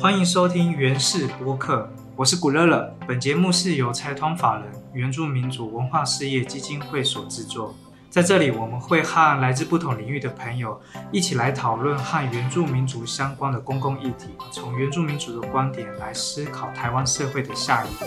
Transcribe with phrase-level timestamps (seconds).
[0.00, 2.90] 欢迎收听原氏播客，我是古乐乐。
[3.06, 7.76] 本节目是由财团法人原住民族文化事业基金会所制作。
[8.08, 10.80] 在这里，我们会和来自不同领域的朋友
[11.12, 18.06] 一起来讨论和原住民族相关的公共议题，从原住民族的观点来思考台湾社会的下一步。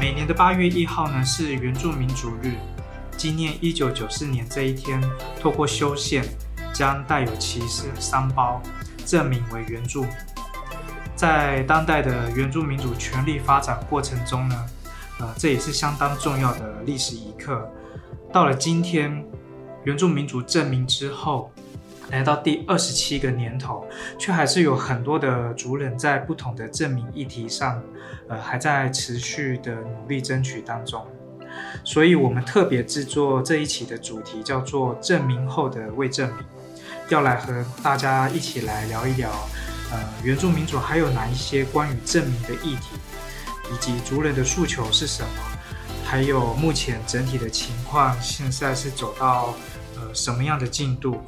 [0.00, 2.54] 每年的八月一号呢，是原住民族日。
[3.22, 5.00] 纪念一九九四年这一天，
[5.40, 6.24] 透过修宪
[6.74, 8.60] 将带有歧视的三包
[9.06, 10.10] 证明为原住民。
[11.14, 14.66] 在当代的原住民主权利发展过程中呢，
[15.20, 17.70] 呃，这也是相当重要的历史一刻。
[18.32, 19.24] 到了今天，
[19.84, 21.52] 原住民主证明之后，
[22.10, 23.86] 来到第二十七个年头，
[24.18, 27.80] 却还是有很多的族人在不同的证明议题上，
[28.28, 31.06] 呃，还在持续的努力争取当中。
[31.84, 36.44] 所以，我们特别制作这一期的主题叫做“证明后的未证明”，
[37.10, 39.30] 要来和大家一起来聊一聊，
[39.90, 42.96] 呃，原住民族还有哪一些关于证明的议题，
[43.72, 45.28] 以及族人的诉求是什么，
[46.04, 49.54] 还有目前整体的情况现在是走到
[49.96, 51.20] 呃什么样的进度，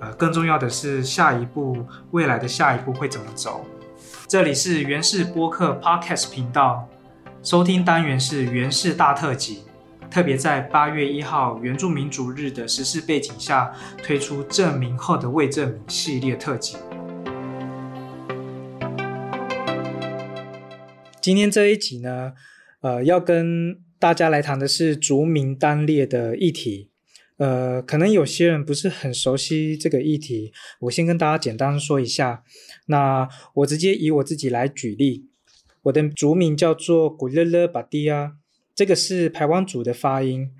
[0.00, 3.64] 呃，更重要的是下一步未来的下一步会怎么走。
[4.26, 6.88] 这里是原氏播客 Podcast 频道。
[7.44, 9.64] 收听单元是原氏大特辑，
[10.08, 16.76] 特别在八月一号原住民族日的时事背景下，推出证明后的未证明系列特辑。
[21.20, 22.34] 今天这一集呢，
[22.80, 26.90] 呃，要跟大家来谈的是族名单列的议题。
[27.38, 32.44] 呃，可能有些人不是很熟悉这个议题，我先跟大家简单说一下。
[32.86, 35.31] 那我直接以我自己来举例。
[35.82, 38.36] 我的族名叫做古勒勒巴蒂亚，
[38.74, 40.50] 这个是排湾族的发音。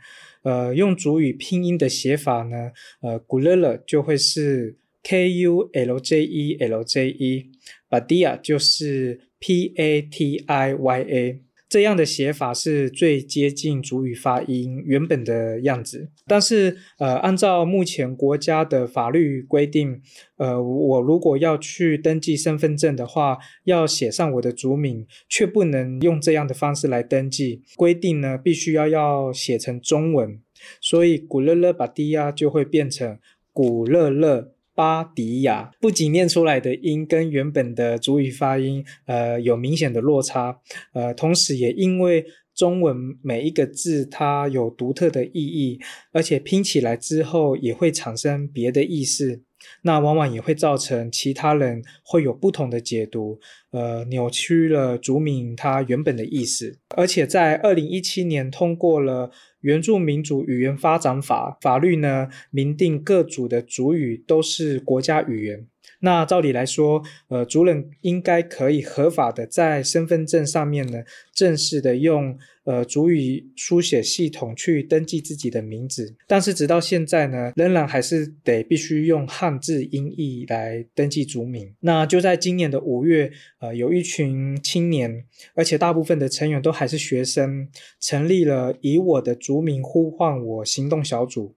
[0.42, 7.50] 呃，用族语拼音的写法呢，呃，古勒勒就会是 K U L J E L J E，
[7.88, 11.42] 巴蒂亚就是 P A T I Y A。
[11.72, 20.02] 这样的写法是最接近主语发音原本的样子，但是呃，按照目前国家的法律规定，
[20.36, 27.62] 呃，我如果要去登记身份证的话，要写上我的族名，却不能用这样的方式来登记。
[27.76, 30.38] 规定呢，必须要要写成中文，
[30.78, 33.18] 所以古勒勒巴迪亚就会变成
[33.50, 34.52] 古勒勒。
[34.82, 40.58] 巴迪亚不仅念出来的音跟原本的主语发音，呃，有明显的落差，
[40.92, 45.78] 呃，同时也因为中文每一个字它有独特的意义，
[46.10, 49.42] 而且拼起来之后也会产生别的意思，
[49.82, 53.40] 那往往也会造成其他人会有不同的解读，
[53.70, 59.30] 呃，扭曲了族名它原本的意思，而且在二零一七年通过了。
[59.62, 65.68] 原住民族语言发展法法律呢，明定各族的族语都是国家语言。
[66.04, 76.16] 那照理来说，呃，族人应该可以合法的在身份证上面呢，正式的用呃族语书写系统去登记自己的名字。
[76.26, 81.72] 但是直到现在呢，仍然还是得必须用汉字音译来登记族名。
[81.78, 83.30] 那就在今年的五月，
[83.60, 85.24] 呃，有一群青年，
[85.54, 87.68] 而且大部分的成员都还是学生，
[88.00, 91.54] 成立了以我的族名呼唤我行动小组。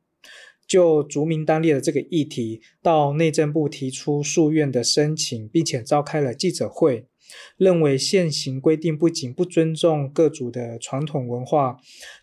[0.67, 7.05] 就族名单列的这个议题，到内政部提出诉愿的申请，并且召开了记者会，
[7.57, 11.77] 认为现行规定不仅不尊重各族的传统文化，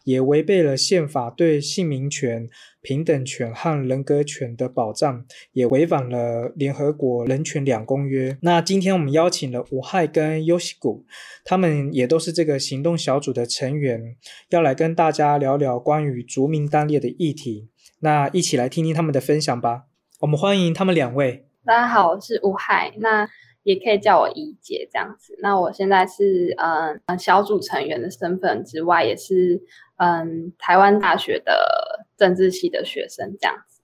[0.04, 2.48] 也违背了宪法对姓名权、
[2.80, 8.36] 平等权和人格权的保障，也违反了联合国人权两公约。
[8.42, 11.04] 那今天我们邀请了吴亥跟优西谷，
[11.44, 14.16] 他们也都是这个行动小组的成员，
[14.50, 17.69] 要来跟大家聊聊关于族名单列的议题。
[18.04, 19.84] 那一起来听听他们的分享吧。
[20.18, 21.46] 我们欢迎他们两位。
[21.64, 23.28] 大家好，我是吴海，那
[23.62, 25.38] 也可以叫我怡姐这样子。
[25.40, 29.62] 那我现在是嗯小组成员的身份之外，也是
[29.98, 33.80] 嗯台湾大学的政治系的学生这样子。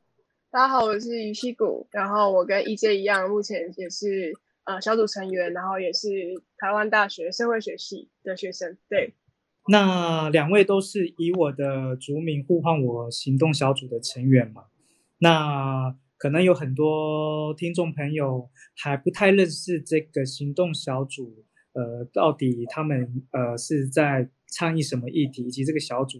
[0.50, 4.34] 大家好，我是于西谷，然后我跟怡姐一样，目前也是
[4.64, 6.08] 呃小组成员，然后也是
[6.58, 8.76] 台湾大学社会学系的学生。
[8.88, 9.14] 对。
[9.70, 14.64] 那两位都是以我的族名呼唤我行动小组的成员嘛？
[15.18, 21.44] 那可能有很多听众朋友还不太认识这个行动小组，
[21.74, 26.18] 呃，到底他们呃是在倡议什么议题，以及这个小组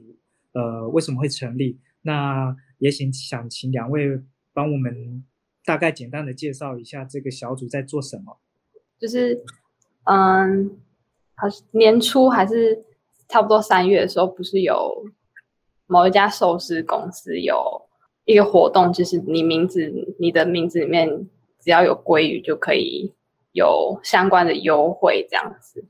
[0.53, 1.81] 呃为什么会成立？
[2.03, 4.21] 那也请想请两位
[4.53, 5.25] 帮我们
[5.65, 8.39] 大概简单的介绍一下这个小组在做什么。
[8.99, 9.43] 就是
[10.05, 10.71] 嗯，
[11.35, 12.85] 好年初还是。
[13.29, 15.05] 差不多三月的时候，不是有
[15.87, 17.83] 某一家寿司公司有
[18.25, 21.09] 一个活动，就是你名字你的名字里面
[21.61, 23.13] 只要有鲑鱼就可以
[23.53, 25.85] 有相关的优惠这样子。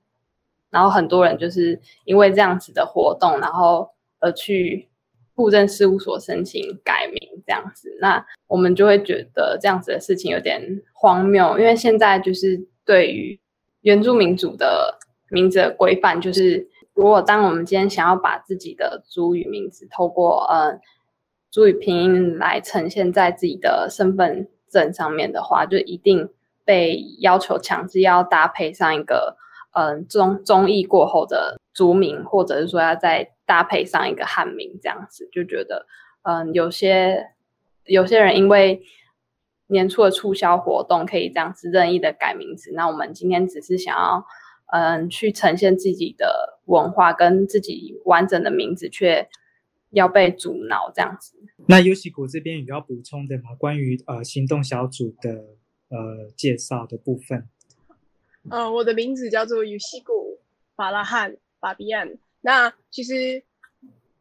[0.71, 3.89] 然后很多人就是因为这样子的活动，然后
[4.21, 4.89] 而去
[5.35, 7.97] 户政事务所申请改名这样子。
[8.01, 10.61] 那我们就会觉得这样子的事情有点
[10.93, 13.41] 荒谬，因为现在就是对于
[13.81, 14.99] 原住民族的
[15.31, 16.69] 名字的规范，就是
[16.99, 20.81] 如果当我们今天想要把自己的族语名字透过嗯
[21.49, 26.29] 族语拼音来呈现在自己的身份证上面的话，就一定
[26.65, 29.37] 被要求强制要搭配上一个。
[29.73, 35.87] 嗯，中中译过后的族名，或者是说要再搭配上一个汉名，这样子就觉得，
[36.23, 37.29] 嗯，有些
[37.85, 38.83] 有些人因为
[39.69, 44.27] 年初的促销活动可以这样子任意的改名字，那我们今天只是想要，
[44.71, 49.27] 嗯，去呈现自己的文化跟自己完整的名字，却
[49.91, 51.35] 要被阻挠这样子。
[51.67, 53.55] 那优喜谷这边有要补充的吗？
[53.59, 55.31] 关于呃行动小组的
[55.89, 57.49] 呃介绍的部分。
[58.51, 60.39] 呃，我的名字叫做尤西古
[60.77, 62.19] 法拉汉法比安。
[62.41, 63.43] 那其实，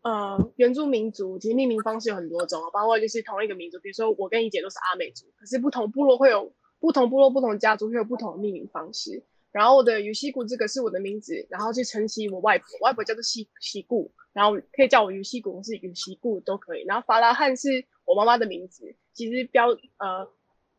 [0.02, 9.24] 呃，原住民族其实命名方式有很多种，包括就是同一个民族，比如说我跟怡姐都是阿美族，可是不同部落会有不同部落、不同家族会有不同的命名方式。
[9.58, 16.84] 然后我的尤西古这个是我的名字，然后去承袭我外婆，外婆叫做西西古，然后可以叫我尤西古，或是尤西古都可以。
[16.86, 20.30] 然后法拉汉是我妈妈的名字，其实标呃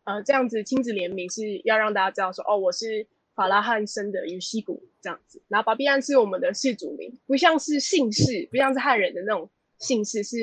[0.04, 3.06] 呃这样子亲子联名是要让大家知道说，哦，我是。
[3.38, 9.48] 法拉汉生的尤西古这样子，然后巴比安是我们的氏族名，不像是姓氏，不像是汉人的那种
[9.78, 10.38] 姓氏，是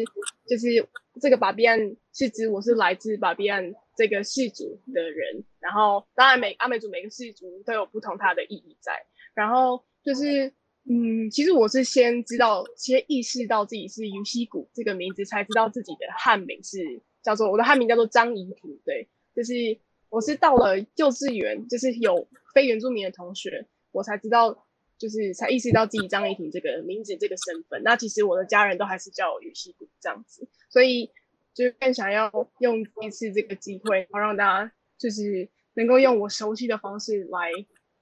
[0.48, 0.88] 就是
[1.22, 5.44] 这个巴比安是指我是来自巴比安这个氏族的人。
[5.60, 9.06] 然后当然每阿美族每个氏族都有不同它的意义在。
[9.34, 10.54] 然后就是
[10.90, 19.80] 嗯，其实我是先知道，先意识到自己是尤西谷这个名字，才知道自己的汉名是叫做我的汉名叫做张怡婷，对，就是。
[20.08, 24.65] 我是到了幼稚园，就是有非原住民的同学，我才知道，
[24.98, 27.82] 就是才意识到自己张怡婷这个名字这个身份。
[27.84, 31.12] 那其实我的家人都还是叫我雨西谷这样子，所以
[31.54, 37.52] 就更想要用一次这个机会，然后让大家就是能够用我熟悉的方式来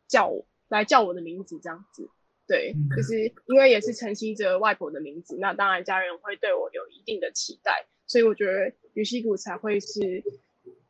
[0.08, 2.10] 叫我，来叫我的名字这样子。
[2.48, 10.24] 对，就是因为也是承袭着外婆的名字，那当然家人会对我有一定的期待，所以我觉得雨西谷才会是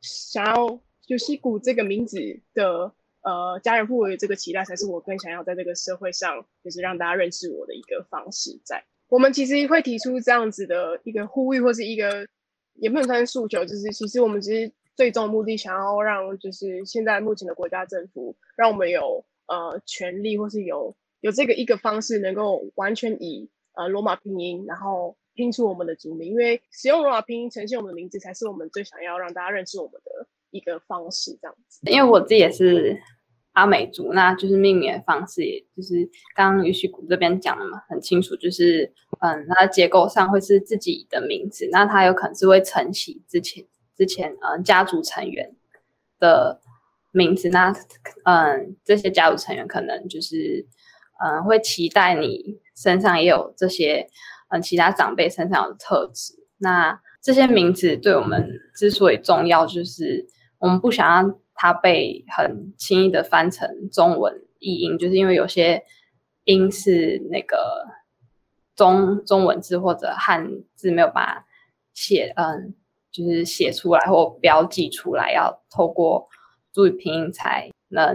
[0.01, 0.81] 想要。
[1.05, 2.17] 就西谷这个名字
[2.53, 8.59] 的呃家人父母这个期待，才是我更想要在这个社会上，就是让大家认识我的一个方式。
[8.65, 12.27] 在我们其实会提出这样子的一个呼吁，或是一个
[12.73, 30.27] 也不能算是诉求，就是其实我们其实最终目的想要让，就是现在目前的国家政府，让我们有呃权利，或是有有这个一个方式，能够完全以呃罗马拼音，然后拼出我们的族名，因为使用罗马拼音呈现我们的名字，才是我们最想要让大家认识我们的。
[30.53, 32.95] 一个方式这样子，因为我自己也是
[33.53, 43.65] 阿美族，那就是命名的方式，也就是刚刚于旭谷这边讲的嘛，很清楚，就是嗯，它结构上会是自己的名字，那它有可能是会承袭之前
[43.95, 45.55] 之前嗯家族成员
[46.19, 46.59] 的
[47.11, 47.73] 名字，那
[48.25, 50.65] 嗯这些家族成员可能就是
[51.23, 54.07] 嗯会期待你身上也有这些
[54.49, 60.27] 嗯其他长辈身上有的特质，那这些名字对我们之所以重要，就是。
[60.59, 65.81] 我们不想要它被很轻易的翻成中文译音，就是因为有些
[66.43, 67.85] 音是那个
[68.75, 71.45] 中中文字或者汉字没有把
[71.93, 72.75] 写，嗯，
[73.13, 76.27] 就是写出来或标记出来，要透过
[76.73, 78.13] 注意拼音才能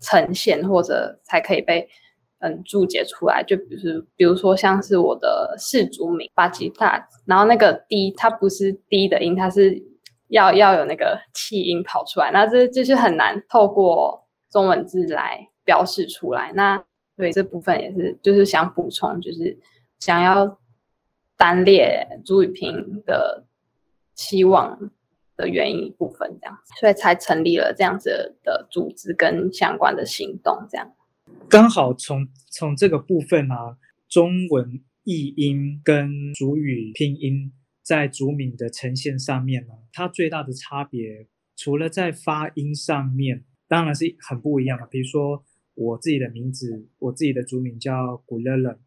[0.00, 1.88] 呈现，或者才可以被
[2.38, 3.42] 嗯注解出来。
[3.42, 9.95] 就比如比如说像是我的氏族名巴吉大，然后那个 d 它不是 d 的音，它是。
[10.28, 16.52] 要要有那个气音跑出来，那这就是很难透过中文字来标示出来。
[16.54, 16.82] 那
[17.16, 19.56] 对这部分也是，就是想补充，就是
[20.00, 20.58] 想要
[21.36, 23.44] 单列朱雨平的
[24.14, 24.90] 期望
[25.36, 30.66] 的原因部分，这样，所以才成立了这样子的组织跟相关的行动。
[30.68, 30.92] 这样，
[31.48, 33.76] 刚好从从这个部分啊，
[34.08, 37.52] 中文译音跟主语拼音。
[37.86, 44.84] 在族名的呈现上面呢，它最大的差别，除了在发音上面，当然是很不一样的。
[44.88, 48.80] 比如说我自己的名字，我自己的族名叫古勒勒，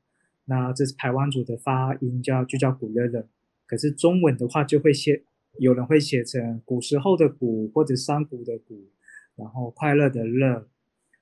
[0.43, 3.25] 那这是台湾族的发音叫就叫古勒勒。
[3.65, 5.23] 可是中文的话就会写，
[5.59, 8.89] 有人会写成古时候的古或者山谷的谷，
[9.37, 10.67] 然后快乐的乐，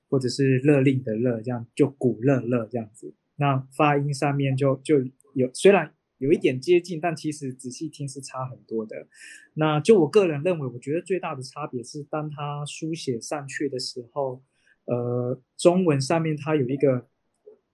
[0.10, 3.13] 或者是勒令的勒，这样就古勒勒这样子。
[3.36, 4.96] 那发音上面就就
[5.36, 5.93] 有虽然。
[6.17, 9.07] 有一点接近，但其实仔细听是差很多的。
[9.53, 14.43] 那就我个人认为，我觉得最大的差别是，当他书写上去的时候，
[14.86, 17.07] 呃，中文上面它有一个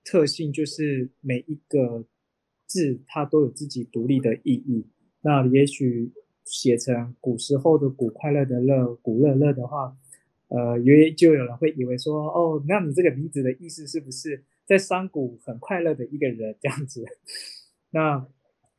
[0.03, 2.05] 特性，就是每一个
[2.65, 4.87] 字它都有自己独立的意义。
[5.21, 6.11] 那也许
[6.43, 9.95] 写成古时候的“古快乐”的“乐”，“古乐乐”的话，
[10.49, 14.43] 呃，也就有人会以为说，哦，那你这个名字的意思是不是？
[14.65, 17.03] 在山谷很快乐的一个人这样子，
[17.93, 18.27] 那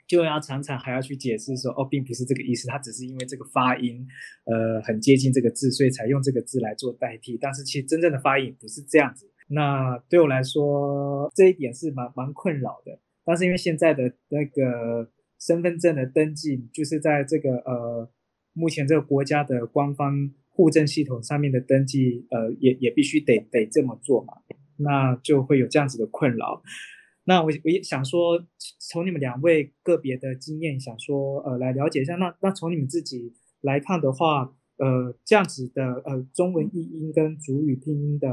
[0.07, 4.07] 就要常常还要去解释说哦，并不是这个意思，它只是因为这个发音，
[4.45, 7.39] 呃，很接近这个字，所以才用这个字来做代替。
[7.41, 9.31] 但是其实真正的发音不是这样子。
[9.49, 13.01] 那对我来说，这一点是蛮蛮困扰的。
[13.25, 18.11] 但是因为现在的那个身份证的登记，就是在这个呃
[18.53, 24.35] 目前这个国家的官方户政系统上面的登记，呃，也也必须得得这么做嘛。
[24.77, 26.63] 那就会有这样子的困扰。
[27.25, 28.45] 那我我也想说，
[28.79, 32.17] 从你们两位个别的经验，想说呃来了解一下。
[32.17, 38.29] 那那从你们自己来看的话，呃这样子的呃中文译音跟主语拼音的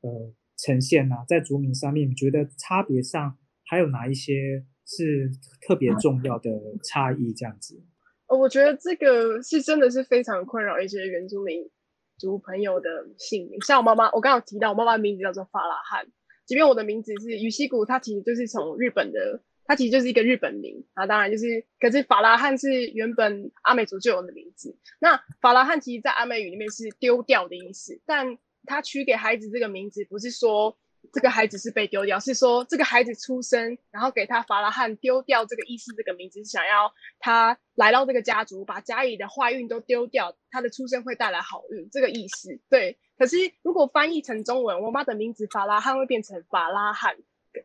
[0.00, 5.30] 呃呈现呢，在族名上面，你觉得差别上还有哪一些是
[5.66, 6.50] 特别重要的
[6.84, 7.32] 差异？
[7.32, 7.82] 这样子？
[8.26, 11.70] 呃，我觉得这个是真的是非常困扰一些原住民。
[12.18, 16.06] 族朋友的姓名，像我妈妈，我刚刚提到我妈妈名字叫做法拉汉，
[16.46, 21.06] 即便我的名字是羽西谷，它其实就是从日本的，它其实就是一个日本名啊。
[21.06, 24.76] 当然就是，可是法拉汉是原本阿美族就有的名字。
[25.00, 30.76] 那法拉汉其实在阿美语里面是丢掉的意思，但他取给孩子这个名字，不是说。
[31.12, 42.60] 这个孩子是被丢掉，是说这个孩子出生，然后给他法拉汉丢掉这个意思，这个名字是想要他来到这个家族，把家里的坏运都丢掉，他的出生会带来好运，这个意思。
[42.70, 47.16] 对，可是如果翻译成中文，我妈的名字法拉汉会变成法拉汉，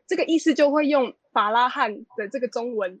[0.06, 3.00] 这个意思就会用法拉汉的这个中文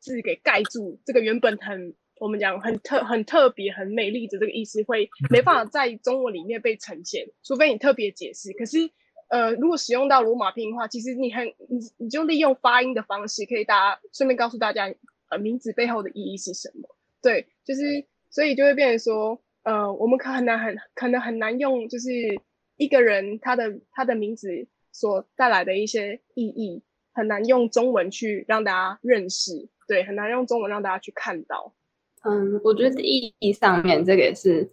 [0.00, 8.52] 字给盖住，这个原本很我们讲很特很特别很美丽的这个意思，会没办法在中文里面被呈现，除非你特别解释。
[8.52, 8.90] 可是。
[9.28, 14.94] 呃，如果使用到罗马拼音的话，其实你很你你就利用发音的方式，可以大家顺便告诉大家，
[15.30, 16.94] 呃，名字背后的意义是什么？
[17.22, 22.08] 对，就是所以就会变成说，呃，我们可很难很可能很难用，就是
[22.76, 24.48] 一个人他的他的名字
[24.92, 31.72] 所带来的一些意义，很难用中文去让大家认识，对，很难用中文让大家去看到。
[32.22, 34.70] 嗯，我觉得意义上面这个也是。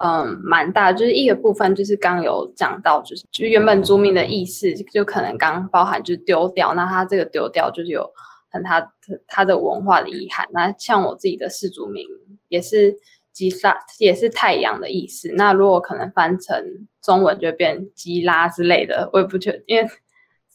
[0.00, 8.08] 嗯，蛮大，就是一个部分，就是刚有讲到，就是就原本族民的意识，就可能刚包含就是丢掉，那他这个丢掉就是有
[8.48, 8.92] 很他
[9.26, 10.48] 他的文化的遗憾。
[10.52, 12.06] 那像我自己的氏族名
[12.46, 12.96] 也是
[13.38, 15.32] 吉萨，也是太阳的意思。
[15.36, 19.88] 那如果可能翻成中文就变吉拉之类的，我也不确定，因为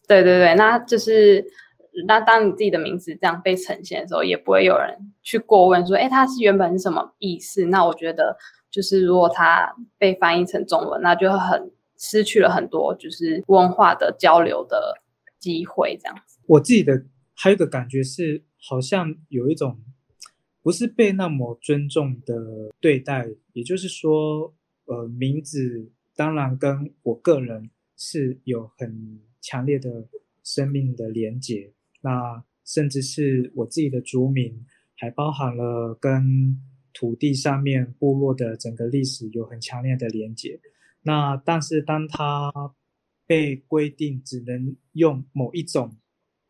[0.07, 1.45] 对对对，那就是
[2.05, 7.65] 那当你自己的名字这样被呈现的时候，也不会有人去过问说，哎，它是原本是什么意思？
[7.65, 8.35] 那我觉得。
[8.73, 14.95] 就是如果它被翻译成中文，那就很失去了很多就是文化的交流的
[15.37, 15.95] 机会。
[16.01, 16.91] 这样子，我自己的
[17.35, 19.77] 还有一个感觉是，好像有一种
[20.63, 23.27] 不是被那么尊重的对待。
[23.51, 24.51] 也就是说，
[24.85, 30.07] 呃，名字当然跟我个人是有很强烈的
[30.43, 34.65] 生命的连结，那甚至是我自己的族名，
[34.95, 36.59] 还包含了跟。
[36.95, 40.59] 土地上面部落的整个历史有很强烈的连结，
[41.01, 42.53] 那但是当它
[43.25, 45.97] 被规定只能用某一种，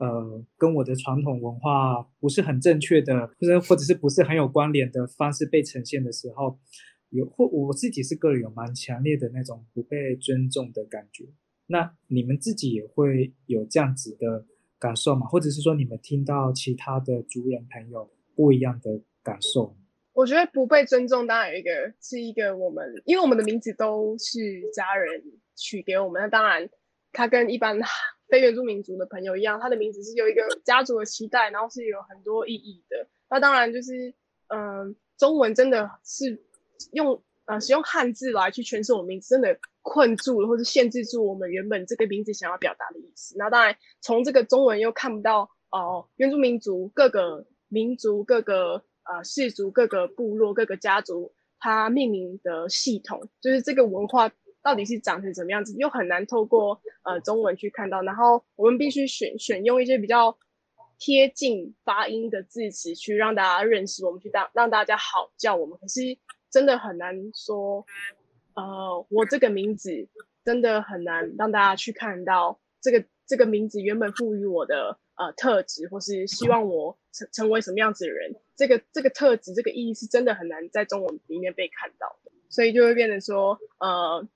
[0.03, 6.59] 呃，跟我的传统文化不是很正确的，或者或者是不是很有关联的方式被呈现的时候，
[7.09, 11.23] 有或我自己是个人有蛮强烈的那种不被尊重的感觉。
[11.67, 14.45] 那你们自己也会有这样子的
[14.77, 15.25] 感受吗？
[15.27, 19.73] 或者是说你们听到其他的族人朋友不一样的感受？
[20.11, 25.23] 我觉得不被尊重，当然有一个是一个我们，因为我们的名字都是家人
[25.55, 26.21] 取给我们。
[26.21, 26.69] 那当然，
[27.13, 27.79] 他跟一般
[28.33, 33.07] 非原住民族的朋友一样，他的名字是有一个家族的期待，然后是有很多意义的。
[33.29, 34.11] 那当然就是，
[34.47, 36.43] 嗯，中文真的是
[36.93, 43.35] 用呃使用汉字来去诠释我们名字，真的困住了或者限制住我们原本这个名字想要表达的意思。
[43.37, 48.83] 那当然，从这个中文又看不到哦，原住民族各个民族各个。
[49.05, 54.31] 呃，氏族各个部落、各个家族，它命名的系统，就是这个文化
[54.63, 58.01] 到底是长成什么样子，又很难透过呃中文去看到。
[58.01, 60.37] 然后我们必须选选用一些比较
[60.97, 65.77] 贴近发音的字词，去让大家认识我们，去让让大家好叫我们。
[65.77, 66.17] 可是
[66.49, 67.85] 真的很难说，
[68.55, 70.07] 呃，我这个名字
[70.45, 84.27] 真的很难让大家去看到这个这个名字原本赋予我的呃特质，或是希望我成成为什么样子的人，这个这个特质这个意义是真的很难在中文里面被看到的，所以就会变成说，呃，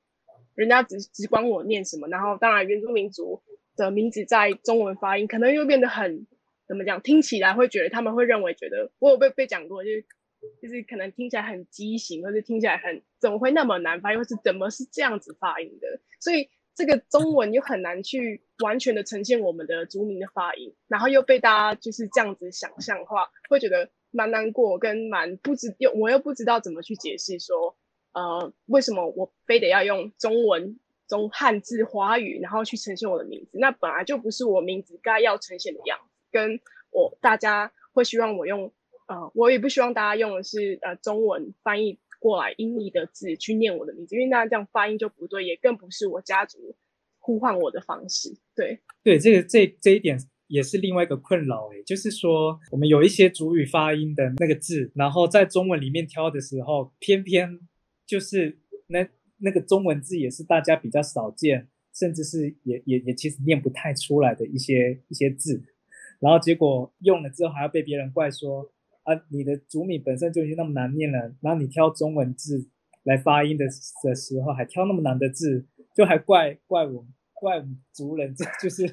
[0.58, 3.42] 人家只只管我念什么，然后当然原住民族
[3.78, 6.28] 的名字在中文发音可能又变得很
[6.68, 10.06] 怎么讲，听起来会觉得他们会认为觉得我有被被讲过，就是
[10.62, 16.50] 就是可能听起来很畸形，或者听起来很怎么会那么难发音，或是怎么是这样子发音的，所以。
[16.78, 27.76] 这个中文又很难去完全的呈现我们的族名的发音，然后又被大家就是这样子想象化，会觉得蛮难过，跟蛮不知又我又不知道怎么去解释说，
[28.18, 33.60] 呃，为什么我非得要用中文中汉字华语，然后去呈现我的名字？
[33.60, 36.60] 那本来就不是我名字该要呈现的样子，跟
[36.90, 38.72] 我大家会希望我用，
[39.08, 42.00] 呃，我也不希望大家用的是呃中文翻译。
[42.20, 46.76] 过来音译的字去念我的名字，因为那这样发音就不对，也更不是我家族
[47.20, 48.36] 呼唤我的方式。
[48.56, 57.60] 对对，这个这这一点也是另外一个困扰诶，就是说我们有一些主语发音的那个字，然后在中文里面挑的时候，偏偏
[58.08, 65.62] 就是那那个中文字也是大家比较少见，甚至是也也也其实念不太出来的一些一些字，
[66.20, 68.72] 然后结果用了之后还要被别人怪说。
[69.08, 72.70] 啊，你的族名本身就已经那么难念了，然后你挑中文字
[73.04, 73.64] 来发音的
[74.04, 78.86] 的时候，还挑那么难的字，就还怪怪我怪我们族人，这就是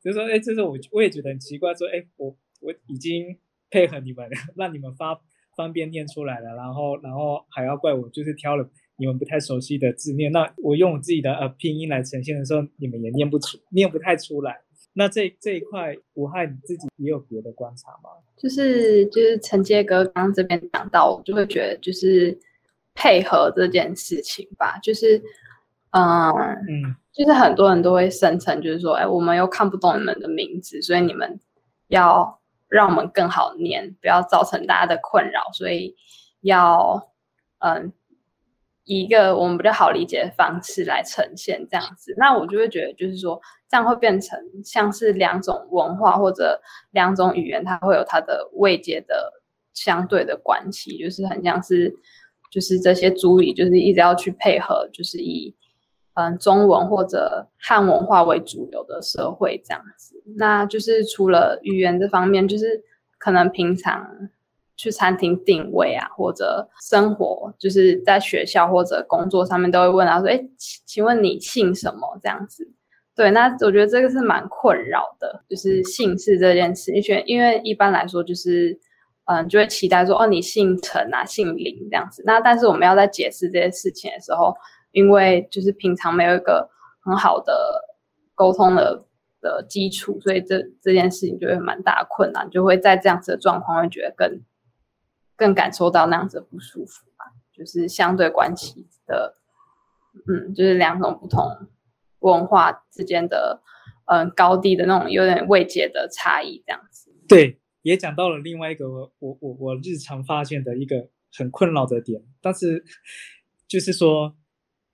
[0.00, 3.40] 就说，哎，这是我我也觉得很奇怪，说，哎，我我已经
[3.70, 5.20] 配合你们，让你们发
[5.60, 14.60] 方便念出来了，然后然后还要怪我，就是挑了你们不太熟悉的字念，那我用我自己的呃拼音来呈现的时候，你们也念不出，念不太出来。
[14.92, 18.10] 那这这一块，武汉你自己也有别的观察吗？
[18.36, 22.36] 就是就是陈杰哥刚刚这边讲到，我就会觉得就是
[22.94, 25.22] 配合这件事情吧，就是
[25.90, 26.32] 嗯
[26.68, 31.38] 嗯，就是很多人都会声称，就是说，哎，我们又看不懂你们的名字，所以你们
[31.88, 32.39] 要
[32.70, 35.94] 让我们更好念，不要造成大家的困扰，所以
[36.40, 37.10] 要
[37.58, 37.92] 嗯。
[38.84, 49.32] 以一个我们比较好理解的方式来呈现这样子，那我就会觉得，就是说这样会变成像是两种文化或者两种语言，它会有它的未接的
[49.74, 51.94] 相对的关系，就是很像是
[52.50, 55.54] 就是这些主语就是一直要去配合，就是以
[56.14, 60.22] 嗯中文或者汉文化为主流的社会这样子。
[60.36, 62.82] 那就是除了语言这方面，就是
[63.18, 64.30] 可能平常。
[64.76, 70.42] 去餐厅定位啊，或者生活，就是在学校或者工作上面都会问他说：“哎，
[70.86, 72.66] 请问你姓什么？”这样子，
[73.14, 76.90] 对，那我觉得这个是蛮困扰的，就是姓氏这件事。
[76.92, 78.74] 因为因为一般来说就是，
[79.26, 84.56] 嗯，就会期待说：“哦，你姓陈啊，姓林这样子。”那但是我们要在解释这些事情的时候，
[84.92, 86.68] 因为就是平常没有一个
[87.00, 87.82] 很好的
[88.34, 89.04] 沟通的
[89.40, 94.42] 的基础，所以这这件事情就会蛮大困难，就会在这样子的状况会觉得更。
[95.36, 99.34] 更感受到那样子的不舒服吧，就是相对关系的，
[100.28, 101.42] 嗯，就是两种不同
[102.18, 103.62] 文化之间的，
[104.04, 107.10] 嗯，高低的那种有点未解的差异，这样子。
[107.26, 112.84] 对，也讲到了另外一个我我我日常发现的一个很困扰的点，但是
[113.66, 114.36] 就是说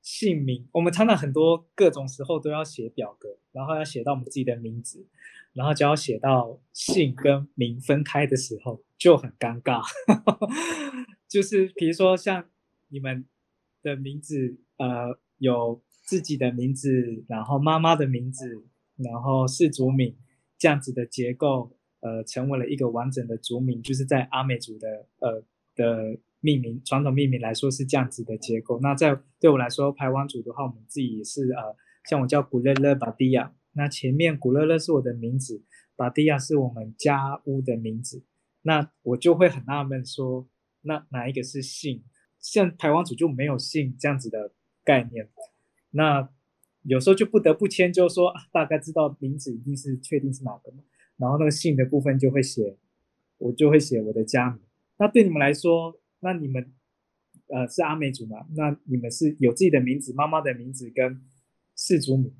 [0.06, 5.04] 姓名，我们常常很多各种时候都要写表格，然后要写到我们自己的名字。
[5.52, 9.82] 然后就要写到姓跟名分开的时候就很尴尬，
[11.26, 12.46] 就是比如说像
[12.88, 13.24] 你们
[13.82, 18.66] 的名字，呃，有自己的名字，然后妈妈的名字，
[18.96, 20.14] 然后氏族名
[20.58, 25.42] 这样子的结构，呃，成为了一个完整的族名，就是在阿美族的呃
[25.74, 28.78] 的命名传统命名来说是这样子的结构。
[28.80, 31.74] 那在对我来说，排湾族的话，我们自己也是呃，
[32.08, 33.52] 像我叫古勒勒巴蒂亚。
[33.72, 35.64] 那前面古乐乐是我的名字，
[35.96, 38.22] 巴蒂亚是我们家屋的名字，
[38.62, 40.46] 那我就会很纳闷说，
[40.82, 42.02] 那哪一个是姓？
[42.38, 44.52] 像台湾组就没有姓这样子的
[44.84, 45.28] 概念，
[45.90, 46.28] 那
[46.82, 50.78] 有时候就不得不迁就说，大概知道名字一定是确定是哪个嘛，
[51.16, 52.76] 然后那个姓的部分就会写，
[53.38, 54.60] 我就会写我的家名。
[54.98, 56.66] 那对你们来说，那你们
[57.54, 58.38] 呃是阿美族嘛？
[58.56, 61.20] 那你们是有自己的名字，妈妈的名字跟
[61.76, 62.32] 氏族母。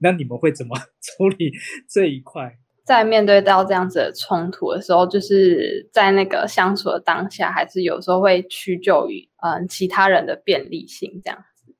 [0.00, 1.50] 那你们会怎么 处理
[1.88, 2.58] 这一块？
[2.84, 11.74] 在面对到这样子的冲突的时候，就是在那个相处的当下，还是有时候会屈就于嗯其他人的便利性这样子。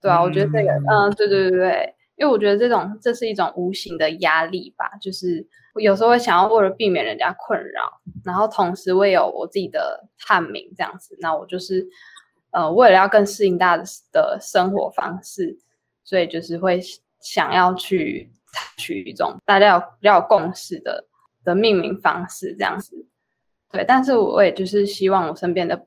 [0.00, 11.86] 对啊，我觉得这个嗯，对对对对，因为我觉得这种这是一种无形的压力吧，就是有时候会想要为了避免人家困扰，然后同时我也有我自己的探明这样子，那我就是
[12.50, 15.58] 呃为了要更适应大家的生活方式，
[16.04, 16.80] 所以就是会。
[17.20, 21.04] 想要去采取一种大家有比较有共识的
[21.42, 23.08] 的命名方式这样子。
[23.72, 25.84] 对，但是我也就是希望我身边的，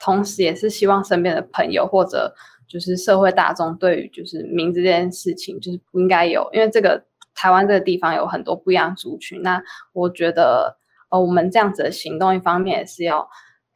[0.00, 2.34] 同时也是希望身边的朋友或者
[2.66, 9.42] 就是社会大众对于就是名字这件事情，就是不应该有，因为这个台湾这个地方有很多不一样族群。
[9.42, 10.76] 那我觉得，
[11.10, 13.28] 呃，我们这样子的行动，一方面也是要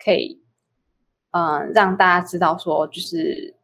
[0.03, 0.43] 可以，
[1.33, 3.55] 嗯，让大家知道说，就是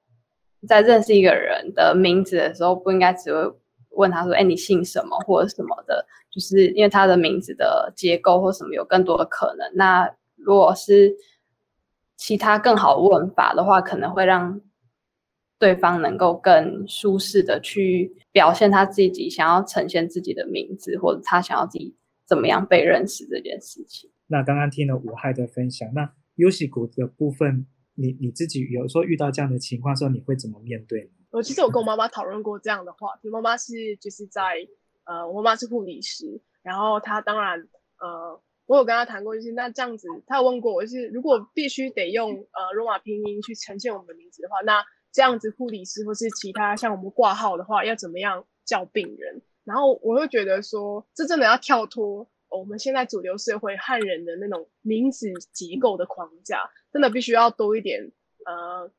[0.68, 3.54] 在认识一个人的名字的时候，不应该只会
[3.90, 6.06] 问他说，哎，你姓什么或者什么的。
[6.30, 9.70] 就是因为他的名字的结构或什么有更多的可能。
[9.76, 11.14] 那如果是
[12.16, 14.60] 其他更好问法的话，可能会让
[15.64, 21.96] 对方能够更舒适的去表现他自己想要呈现自己的名字，或者他想要自己
[22.28, 24.10] 怎么样被认识这件事情。
[24.26, 31.10] 那刚刚听了武亥的分享，那优喜谷的部分，你你自己有时候遇到这样的情况时候，你会怎么面对？
[31.30, 34.42] 我其实我跟我妈妈讨论过这样的话题，妈妈是就是在。
[35.06, 37.60] 呃，我妈妈是护理师，然后她当然，
[38.00, 44.82] 呃，我有跟她谈过，就是那这样子，她有问过我，就是如果必须得用呃罗马拼音去呈现我们的名字的话，那
[45.14, 49.40] 这样子护理师或是其他像我们挂号的话，要怎么样叫病人？
[49.64, 58.12] 然后我会觉得说，这真的要跳脱我们现在主流社会汉人的那种名字结构的框架，真的必须要多一点，
[58.44, 58.90] 呃，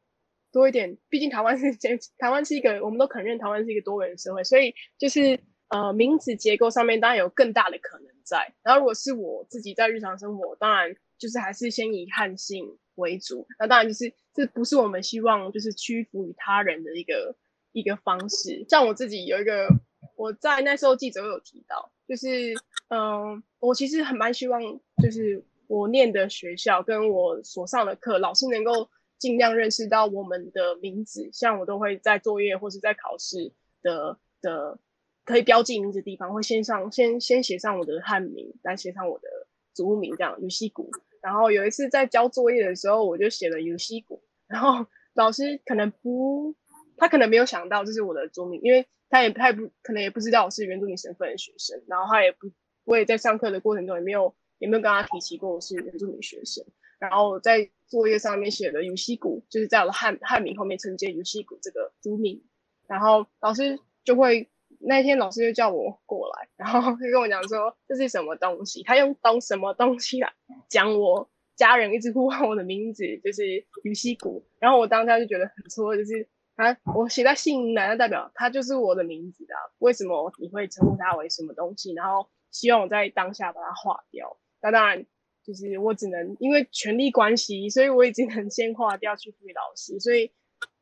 [0.51, 1.75] 多一点，毕竟台湾是
[2.17, 5.39] 台湾是一个，我们都肯认台湾是一个多元社会，所以就是。
[5.67, 8.54] 呃，名字结构上面当然有更大的可能在。
[8.62, 13.47] 然后，如果是我自己在日常生活，当然就是还是先以汉姓为主。
[13.60, 17.36] 那当然就是这不是我们希望就是屈服于他人的一个
[17.71, 18.65] 一个方式。
[18.67, 19.67] 像我自己有一个，
[20.15, 22.53] 我在那时候记者有提到，就是
[22.89, 24.62] 嗯，我其实很蛮希望，
[25.03, 31.29] 就是我念的学校跟我所上的课，老师能够尽量认识到我们的名字。
[31.31, 34.79] 像我都会在作业或是在考试的的。
[35.25, 39.27] 可以标记名字的地方，会先上先先写上我的汉名，再写上我的
[39.73, 40.91] 族名，这样游西谷。
[41.25, 44.85] 然后有一次在交作业的时候，我就写了游戏谷，然后
[45.15, 46.55] 老师可能不，
[46.97, 52.51] 他可能没有想到这是我的族名，因为他也他也不可能也不知道我是原住民身份的学生，然后他也不，
[52.83, 56.63] 我也在上课的过程中也没有也没有跟他提起过我是原住民学生。
[56.99, 62.43] 然后在作业上面写了游戏谷，就是在我的汉汉名后面承接游戏谷这个族名，
[62.88, 64.47] 然后老师就会。
[64.79, 68.83] 那天老师就叫我过来，然后就跟我讲说这是什么东西。
[68.83, 70.33] 他用当什么东西来
[70.69, 74.45] 讲我家人一直呼唤我的名字，就是于西谷。
[74.59, 79.57] 然后我当下就觉得很错，就是他我写在姓名栏，代表他就是我的名字啊。
[79.79, 81.93] 为什么你会称呼他为什么东西？
[81.93, 84.38] 然后希望我在当下把它划掉。
[84.61, 85.05] 那当然
[85.43, 89.99] 就是我只能因为权力关系，所以我已经很先划掉去给老师。
[89.99, 90.31] 所以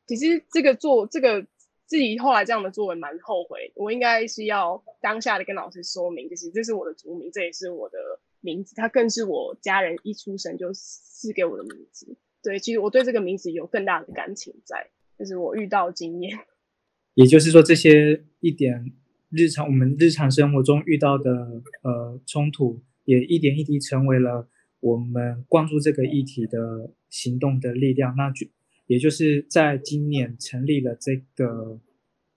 [0.06, 1.46] 其实这个做这个。
[1.94, 7.96] 自己后来这样的作为蛮后悔，我应该是要当下的跟老师说明，就是这是我的族名，这也是我的
[8.40, 12.16] 名字，它更是我家人一出生就赐给我的名字。
[12.42, 16.36] 对，其实我对这个名字有更大的感情在，就是我遇到经验。
[17.14, 18.92] 也就是说，这些一点
[19.30, 24.48] 日常我们日常生活中遇到的呃冲突，也一点一滴成为了
[24.80, 28.16] 我们关注这个议题的行动的力量。
[28.16, 28.48] 那就。
[28.86, 31.80] 也就是在今年成立了这个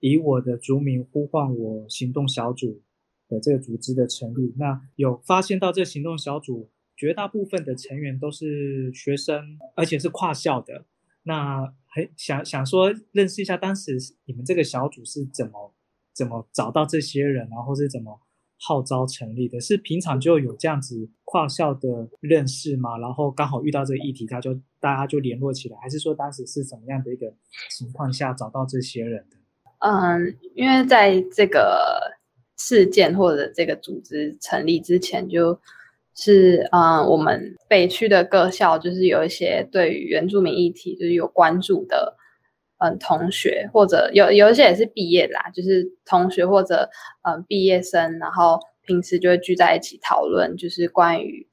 [0.00, 2.82] 以我的族名呼唤我行动小组
[3.28, 10.86] 的这个组织的成立，那有发现到这行动小组绝大部分的成员都是学生，而且是跨校的。
[11.24, 15.74] 那很想想说认识一下，当时你们这个小组是怎么
[16.14, 18.20] 怎么找到这些人，然后是怎么？
[18.60, 22.98] 号召成立的是平常就有这样子跨校的认识吗？
[22.98, 27.32] 然后刚好遇到这个议题，他就大家就联络起来，还是说当时是怎么样的一个
[27.70, 29.36] 情况下找到这些人的？
[29.78, 32.00] 嗯，因为在这个
[32.56, 35.58] 事件或者这个组织成立之前，就
[36.14, 42.16] 是嗯，我们北区的各校就是有一些对于原住民议题就是有关注的。
[42.80, 46.88] 嗯，同学或者有有一些也是毕业啦，就是同学或者
[47.22, 51.44] 嗯毕业生，然后平时就会聚在一起讨论，就是关于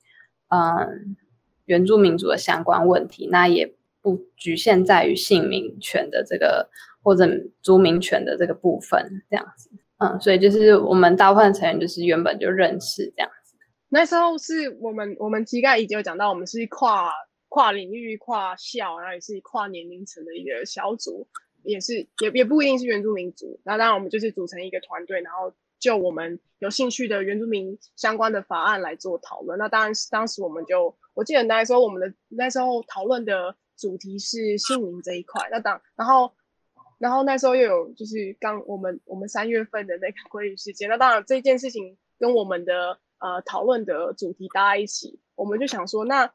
[0.50, 1.18] 嗯
[1.66, 3.28] 原住民族的相关问题。
[3.32, 6.70] 那也不局限在于姓名权的这个
[7.02, 7.28] 或者
[7.64, 9.72] 族名权的这个部分，这样子。
[9.98, 13.56] 嗯，所以就是我们大部分成员就是原本就认识这样子。
[13.90, 17.10] 那时候是我们我们膝盖已经有讲到，我们是跨。
[17.56, 21.26] 跨领域、跨校，然后也是跨年龄层的一个小组，
[21.64, 23.58] 也是也也不一定是原住民族。
[23.64, 29.58] 那当然，我们就是组成一个团队，然后就我们有兴趣的原住民相关的法案来做讨论。
[29.58, 35.48] 那当然，当时我们就我记得那时候我们的那时候讨论的主题是姓名这一块。
[35.50, 36.34] 那当然后
[36.98, 46.34] 然后那时候又有就是刚我们我们三月份的那个鲑鱼事件，那当然这件事情跟我们的呃讨论的主题搭在一起，我们就想说，那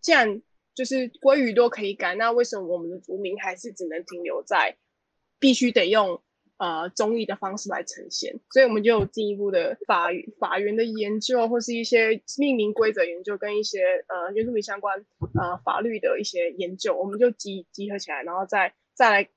[0.00, 0.42] 既然
[0.76, 4.76] 就是鲑鱼都可以改，那为什么我们的族名还是只能停留在
[5.40, 6.22] 必须得用
[6.58, 8.38] 呃中译的方式来呈现？
[8.50, 10.08] 所以我们就有进一步的法
[10.38, 19.28] 法源的研究，或是一些命名规则研究，跟一些呃原住民相关呃法律的一些研究，我们就集集合起来，然后再再来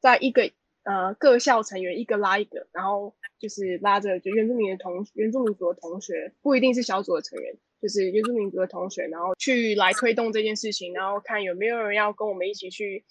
[0.00, 0.50] 在一个
[0.84, 13.04] 呃各校成员一个拉一个，然后就是拉着就原住民的同原住民族的同学，不一定是小组的成员，就是原住民族的同学，然后去来推动这件事情，然后看有没有人要跟我们一起去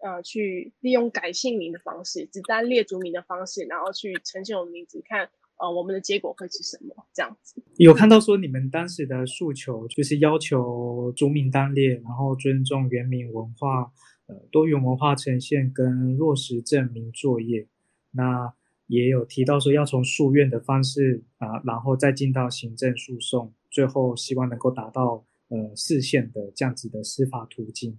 [0.00, 5.28] 呃去利用改姓名的方式，只单列族名的方式，然后去呈现我们名字，看
[5.58, 7.62] 呃我们的结果会是什么这样子。
[7.76, 13.92] 有看到说你们当时的诉求就是要求族名单列，然后尊重原民文化。
[14.30, 17.66] 呃，多元文化呈现跟落实证明作业，
[18.10, 18.52] 那
[18.86, 27.96] 也有提到说要从诉愿的方式啊，然后再进到行政诉讼，最后希望能够达到呃视线的这样子的司法途径。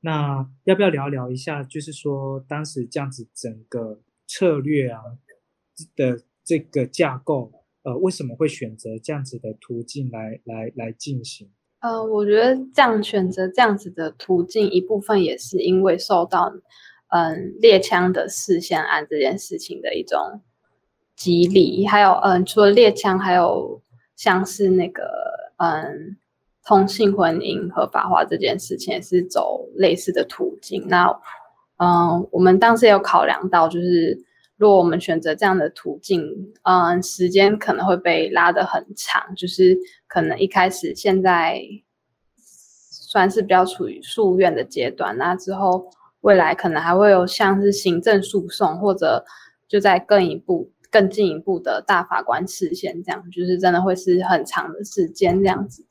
[0.00, 5.02] 那要不要聊聊一下，就是说当时这样子整个策略啊
[5.96, 7.50] 的这个架构，
[7.82, 11.50] 呃，为什么会选择这样子的途径来来来进行？
[11.80, 16.54] 呃，我觉得这样选择这样子的途径，一部分也是因为受到
[17.08, 20.40] 嗯猎枪的视线案这件事情的一种
[21.16, 23.82] 激励，还有嗯除了猎枪，还有
[24.20, 25.02] 像是那个
[25.56, 26.14] 嗯
[26.66, 30.86] 同性婚姻合法化这件事情，也是走类似的途径。
[30.88, 31.08] 那
[31.78, 34.22] 嗯，我们当时有考量到，就是
[34.58, 39.78] 如果我们选择这样的途径，嗯，时间可能会被拉得很长，就是。
[40.12, 41.62] 可能一开始现在
[42.36, 45.88] 算是比较处于诉愿的阶段，那之后
[46.22, 49.24] 未来可能还会有像是行政诉讼，或者
[49.68, 55.84] 就在更一步、更进一步的大法官视线，这样就是真的会是很长的时间这样子。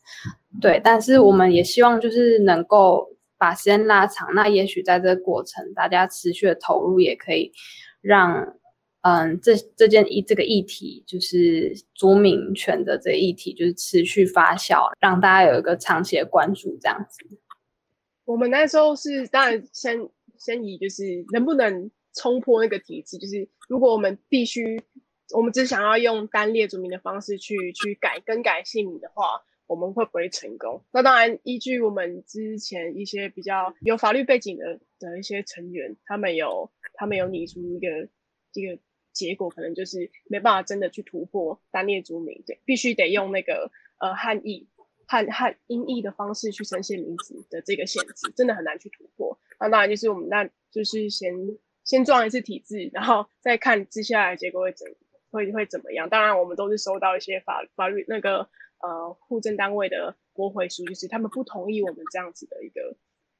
[0.62, 3.08] 对，但是我们也希望就是能够
[3.38, 7.52] 把时间拉长，那也许在这个过程，大家持续的投入也可以
[8.02, 8.56] 让。
[9.02, 17.40] 嗯，这这件议这个议题就是族民权的这个议题，就是持续发酵，让大家有一个长期的关注，这样子。
[18.26, 19.98] 我们那时候是当然先
[20.38, 24.82] 先以就是能不能冲破那个体制，就是如果我们必须，
[25.36, 30.84] 我们只想要用单列族名的方式去去改更改姓名的话，我们会不会成功？
[30.92, 38.10] 那当然依据我们之前一些比较有法律背景的的一些成员，他们有他们有拟出一个
[38.52, 38.80] 这个。
[39.12, 44.70] 结果可能就是没办法真的去突破单列族名，对，必须得用那个呃汉译
[45.08, 49.38] 汉汉音译的方式去呈现名字的这个限制，真的很难去突破。
[49.60, 51.34] 那当然就是我们那就是先
[51.90, 54.86] 先撞一次体制，然后再看接下来结果会怎
[55.32, 56.08] 会会怎么样。
[56.08, 58.48] 当然我们都是收到一些法法律那个
[58.78, 62.96] 呃户政单位的驳回书，就是他们不同意我们这样子的一个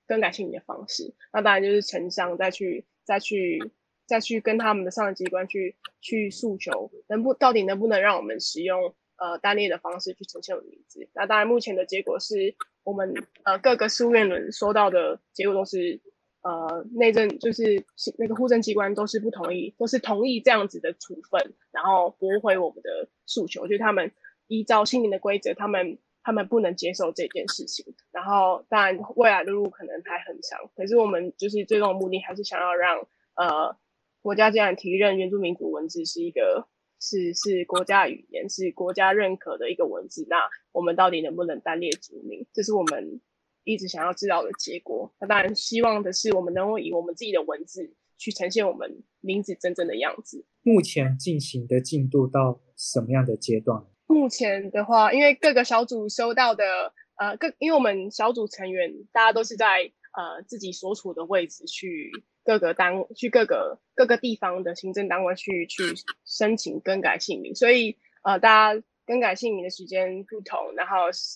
[0.08, 1.14] 更改姓名的方式。
[1.32, 3.72] 那当然就是呈上再去再去。
[4.10, 11.08] 再去跟他们的上级机关去去诉求，能不到底能不能让我们使用呃单列的方式去呈现名字？
[11.14, 16.02] 那当然，目前的结果是我们呃各个书院人收到的结果都是
[16.42, 17.86] 呃内政就是
[18.18, 24.12] 那个户政机关都是不同意，都是同意这样子的处分，然后驳回我们的诉求，就他们
[24.48, 27.94] 依照新年的规则，他们他们不能接受这件事情。
[28.12, 33.78] 然后当然未来的路可能还很长，可是我们就是最终的目的还是想要让呃。
[34.22, 36.68] 国家既然提认原住民族文字是一个
[37.00, 40.36] 是是国家语言，是国家认可的一个文字，那
[40.74, 42.46] 我们到底能不能单列族名？
[42.54, 43.22] 这是我们
[43.64, 45.12] 一直想要知道的结果。
[45.20, 50.46] 那当然，希望的是我们能够以我们自己的文字去呈现我们名字真正的样子。
[50.64, 53.86] 目前进行的进度到什么样的阶段？
[54.08, 62.12] 目前的话，因为各个小组收到的呃各，因为我们小组成员大家都是在呃自己所处的位置去。
[62.42, 65.84] 各个单去各个各个地方的行政单位去去
[66.26, 70.96] 申请更改姓名，所以呃，大家更改姓名的时间不同，然后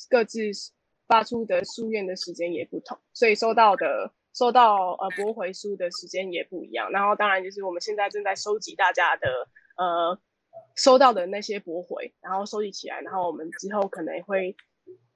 [0.10, 0.40] 各自
[1.08, 6.92] 发出的诉愿的时间也不同，所以收到的收到呃驳回书的时间也不一样。
[6.92, 9.28] 然后当然就是我们现在正在收集大家的
[9.78, 10.20] 呃
[10.76, 14.56] 收到的那些驳回，然后收集起来，然后我们之后可能会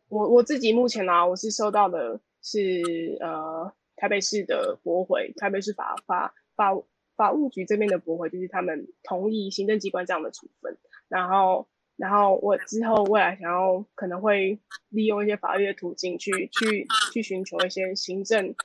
[0.09, 3.71] 我我自己目前呢，我是收到的是呃。
[3.99, 6.71] 台北市的驳回，台北市法法法
[7.15, 10.77] 法务局这边的驳回，就是他们同意行政机关这样的处分。
[11.07, 11.67] 然后，
[11.97, 18.55] 然后我之后未来想要可能会利用一些法律的途径去去去寻求一些行政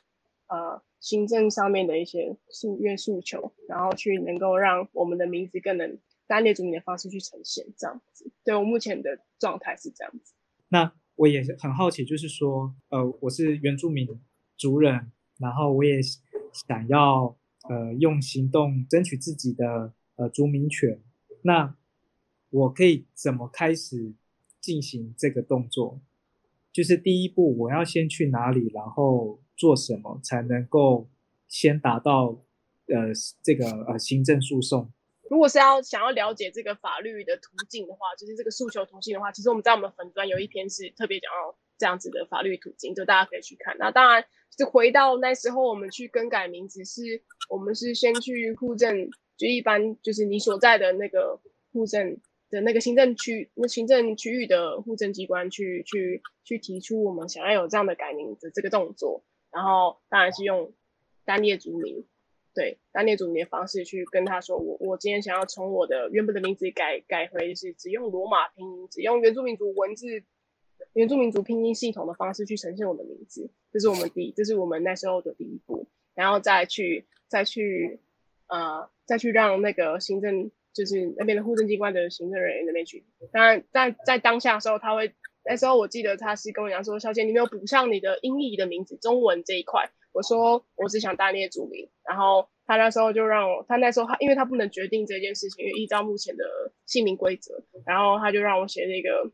[0.49, 8.31] 呃行政上面的一些诉愿诉求，然后去能够让我们的名字更能单列族名的方式去呈现，这样子。
[8.45, 10.35] 对我目前的状态是这样子。
[10.68, 14.07] 那我也很好奇，就是说，呃，我是原住民
[14.57, 17.37] 族人，然后我也想要
[17.68, 21.01] 呃用行动争取自己的呃族民权，
[21.42, 21.75] 那
[22.53, 24.12] 我可以怎么开始
[24.61, 25.99] 进行这个动作？
[26.71, 31.09] 就是第一步，我要先去哪里，然后做什么才能够
[31.49, 32.38] 先达到
[32.87, 33.12] 呃
[33.43, 34.91] 这个呃行政诉讼？
[35.31, 43.75] 如果是要想要了解这个法律的途径的话，就是这个诉求途径的话，其实我们在我们粉专有一篇是特别讲到这样子的法律途径，就大家可以去看。
[43.79, 44.23] 那当然，
[44.55, 51.41] 就回到那时候我们去更改名字，是我们是先去户政，就一般就是你所在的那个
[51.73, 52.19] 户政
[52.53, 60.73] 的那个行政区，那行政区域的户政机关去去去提出我们想要有这样的改名的这个动作，然后当然是用
[61.25, 62.05] 单列族名。
[62.55, 70.23] 对单列族名的方式去跟他说，我我今天想要从我的原本的名字改改回是只用罗马拼音，只用原住民族文字、
[70.93, 78.01] 原住民族拼音系统的方式去呈现我的名字，这是我们第，这是我们那时候的第一步，然后再去再去
[78.49, 85.12] 呃再去让那个行政就是那边的户政机关的行政人员那边去，当然在在当下的时候他会
[85.44, 89.90] 那时候我记得他是跟我讲说，小姐你没有补上你的英译的名字，中文这一块。
[90.12, 96.44] 我说我只想单列注名，然后他那时候就让我，他那时候他因为他不能决定这件事情，因为依照目前的
[96.85, 99.32] 姓名规则，然后他就让我写那个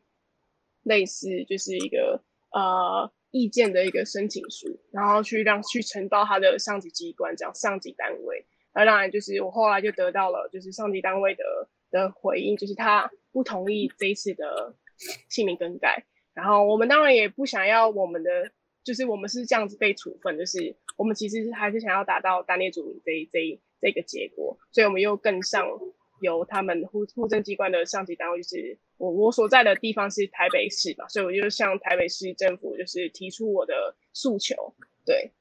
[0.83, 8.45] 类似就是一个呃意见的一个申请书，然后去让去呈到他的上级机关，这样上级单位。
[8.73, 11.43] 那当然就是我后来就得到了就是上级单位的
[11.91, 14.75] 的回应，就是他不同意这一次的
[15.29, 18.51] 姓名更改，然后我们当然也不想要我们的。
[18.81, 25.67] 就是我们是这样子被处分，就是我们其实还是想要达到单列主名这一这一这个结果，所以我们又更上
[26.21, 34.73] 由他们户户政机关的上级单位，就是我我所在的地方是台北市嘛，所以我就向台北市政府就是提出我的诉求。
[35.05, 35.33] 对，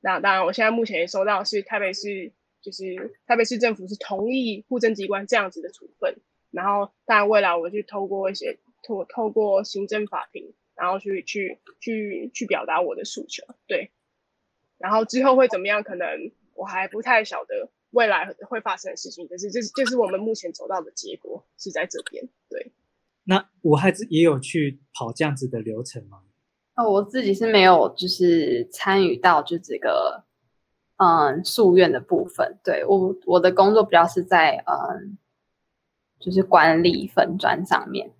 [0.00, 2.30] 那当然我现在目前收到是台北市，
[2.66, 6.16] 就是台北市政府是同意户政机关这样子的处分，
[6.50, 10.52] 然后当然未来我去透过一些透透过行政法庭。
[10.78, 13.90] 然后去去去去表达我的诉求，对，
[14.76, 15.82] 然后之后会怎么样？
[15.82, 22.28] 可能我还不太晓得未来会发生的事情，但是这是就是我们目前走到的结果是在这边。
[22.50, 22.72] 对，
[23.24, 26.20] 那我还是也有去跑这样子的流程吗？
[26.74, 30.25] 哦，我自己是没有，就是参与到就这个
[30.96, 32.58] 嗯诉愿的部分。
[32.64, 35.16] 对我我的工作比较是在嗯，
[36.18, 38.10] 就是管理粉砖上面。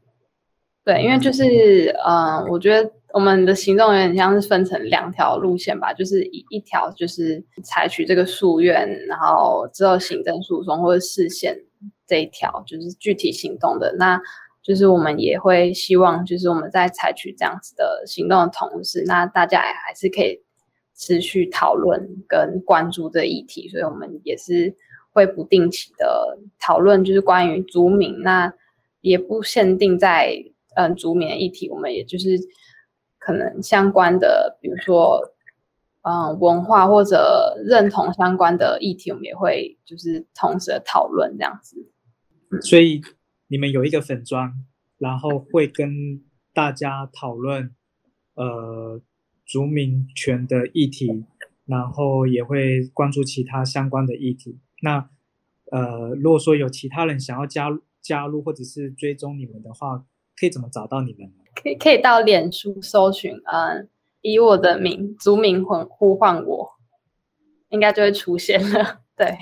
[0.84, 11.58] 对，因为就是，嗯，我觉得我们的行动有点像是分成两条路线吧，就是一一条就是采取这个诉愿，然后之后行政诉讼或者视线
[12.06, 13.96] 这一条，就是具体行动的。
[13.98, 14.20] 那
[14.62, 20.40] 就是我们也会希望，就是我们在采取这样子的行动的同时，那大家也还是可以
[20.96, 24.74] 持续讨论跟关注这议题，所以我们也是
[25.12, 28.52] 会不定期的讨论，就是关于族民，那
[29.00, 30.44] 也不限定在。
[30.78, 32.38] 嗯，族免议题，我们也就是
[33.18, 35.18] 可能相关的，比如说，
[36.02, 41.90] 嗯，文化或者认同相关的议题，我们也会就是同时的讨论这样子。
[42.60, 43.00] 所以
[43.48, 44.52] 你们有一个粉砖，
[44.98, 47.74] 然后会跟大家讨论
[48.34, 49.00] 呃
[49.46, 51.24] 族民权的议题，
[51.64, 54.58] 然后也会关注其他相关的议题。
[54.82, 55.08] 那
[55.70, 60.04] 呃，如果说有其他人想要加入加入或者是追踪你们的话，
[60.36, 61.32] 可以怎么找到你们？
[61.54, 63.88] 可以可以到脸书搜寻，嗯，
[64.20, 66.72] 以我的名族名呼呼唤我，
[67.70, 69.00] 应该就会出现了。
[69.16, 69.38] 对，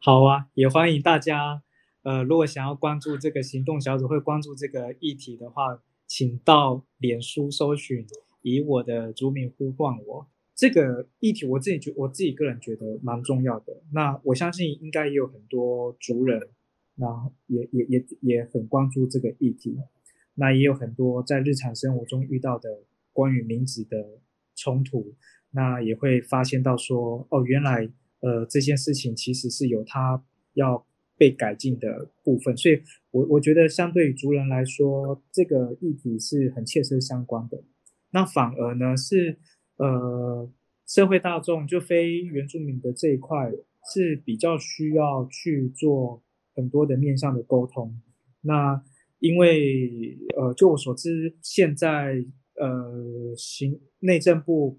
[0.00, 1.62] 好啊，也欢迎大家，
[2.02, 8.04] 呃，如果想要关注这个行动小组，会关注这个议题的话，请到脸书搜寻，
[8.46, 10.28] 以我的族名呼唤我。
[10.54, 13.82] 这个议题我自己觉，我自己个人觉得蛮重要的。
[13.92, 16.40] 那我相信应该也有很多族人，
[16.94, 19.76] 那也也也也很关注这个议题。
[20.36, 24.20] 那也有很多在日常生活中遇到的关于名字的
[24.54, 25.14] 冲突，
[25.50, 27.90] 那也会发现到说，哦，原来
[28.20, 30.22] 呃这件事情其实是有它
[30.54, 30.86] 要
[31.18, 32.80] 被改进的部分，所以
[33.10, 37.62] 我我觉得相对于族人来说，这个议题是很切身相关的。
[38.16, 39.38] 那反而呢是
[39.76, 40.50] 呃
[40.86, 43.52] 社会大众就非原住民的这一块
[43.92, 46.22] 是比较需要去做
[46.54, 48.00] 很多的面向的沟通，
[48.40, 48.82] 那。
[49.18, 52.22] 因为呃，就我所知，现在
[52.56, 54.78] 呃，行内政部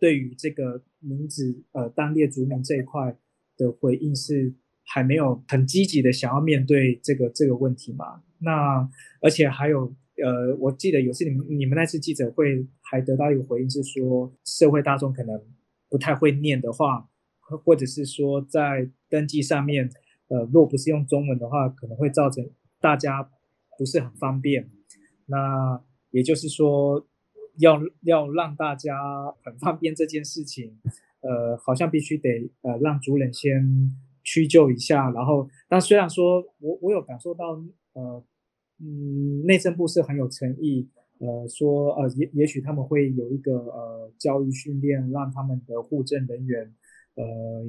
[0.00, 3.16] 对于这个名字呃单列族名这一块
[3.56, 4.52] 的回应是
[4.84, 8.24] 还没有很积极的想要面对这个这个问题嘛？
[8.40, 8.86] 那
[9.20, 15.40] 而且还有呃，我记得有次你们你们那次记者会还得到一个回应是说，社会大众可能
[15.88, 17.08] 不太会念的话，
[17.64, 19.88] 或者是说在登记上面
[20.28, 22.50] 呃，若不是用中文的话，可能会造成
[22.80, 23.30] 大家
[23.78, 24.68] 不是很方便。
[25.26, 27.06] 那也就是说。
[27.58, 28.96] 要要让大家
[29.44, 30.74] 很方便这件事情，
[31.20, 33.94] 呃，好像必须得呃让主人先
[34.24, 38.24] 屈就一下，然后，但虽然说我我有感受到，呃，
[38.82, 46.74] 嗯，内政部是很有诚意，呃，说呃也也许他们会有一个呃教育训练，让他们的户政人员，
[47.14, 47.64] 呃，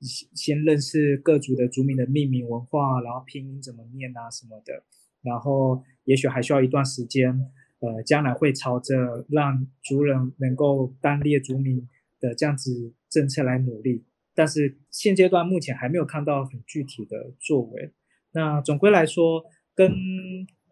[0.00, 4.84] 先先认识各族的族名的命名文化，然后拼音怎么念啊什么的，
[5.22, 7.50] 然后也许还需要一段时间。
[7.80, 11.86] 呃，将来会朝着让族人能够单列族名
[12.18, 14.02] 的这样子政策来努力，
[14.34, 17.92] 但是现阶段目前还没有看到很具体的作为。
[18.32, 19.44] 那总归来说，
[19.74, 19.90] 跟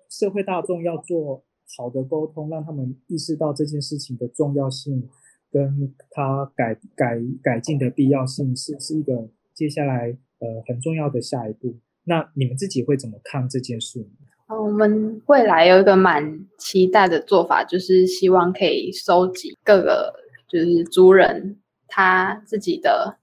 [0.09, 1.43] 社会大众要做
[1.77, 5.09] 好的沟通，让他们意识到这件事情的重要性，
[5.51, 11.75] 跟他改改改进的必要性，是是一个接下来呃很重要的下一步。
[12.05, 14.07] 那你们自己会怎么看这件事？
[14.49, 20.13] 我们未来有一个蛮期待的做法，就是希望可以收集各个
[20.47, 23.19] 就是族人他自己的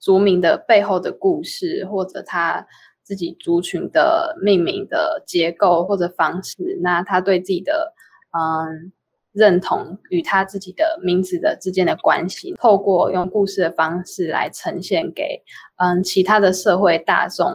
[0.00, 2.66] 族名的背后的故事，或者他
[3.02, 7.92] 自己族群的命名的结构或者方式，那他对自己的
[8.30, 8.92] 嗯
[9.32, 15.42] 认同与他自己的名字的之间的关系，透过用故事的方式来呈现给
[15.76, 17.46] 嗯其他的社会大众。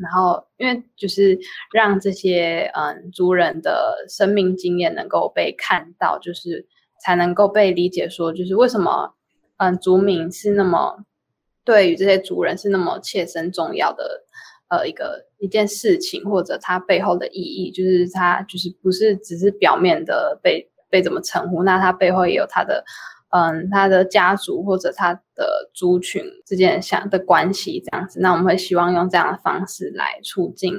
[0.00, 1.36] 然后，因为就是
[1.72, 6.64] 让这些嗯族人的生命经验能够被看到，就是
[7.04, 9.12] 才能够被理解，说就是为什么
[9.56, 11.04] 嗯族名是那么
[11.64, 14.24] 对于这些族人是那么切身重要的
[14.68, 22.84] 呃一个一件事情，或者它背后的意义，就是它就是不是只是表面的被被怎么称呼，那它背后也有它的。
[23.30, 30.72] 嗯，他的家族或者他的族群之间相的关系这样子，那我们会希望用这样的方式来促进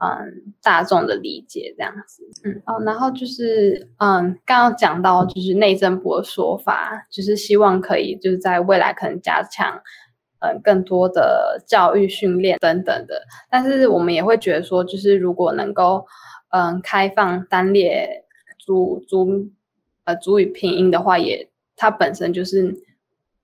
[0.00, 2.22] 嗯大众的理解这样子。
[2.44, 9.82] 嗯哦，然后就是嗯刚刚讲到就是内政部的说法，就是希望可以就是在未来可能加强
[10.42, 16.04] 嗯更多的教育训练等等的，但是我们也会觉得说，就是如果能够
[16.50, 18.24] 嗯开放单列
[18.58, 19.48] 族族
[20.04, 22.74] 呃族语拼音的话，也它本身就是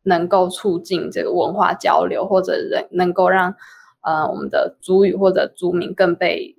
[0.03, 3.55] 能够促进这个文化交流，或者人能够让
[4.03, 6.57] 呃我们的族语或者族名更被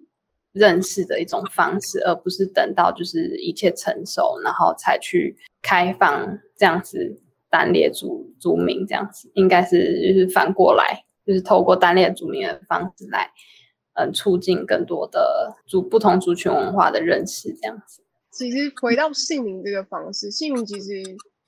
[0.52, 7.20] 认识的一种方式，而不是等到就是一切成熟，然后才去开放这样子
[7.50, 13.32] 单列族族名这样子，应该是就是反过来，就是透过单列族名的方式来
[13.94, 18.04] 嗯促进更多的族不同族群文化的认识这样子。
[18.32, 21.04] 其实回到姓名这个方式，姓名其实。